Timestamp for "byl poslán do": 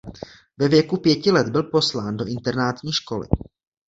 1.49-2.25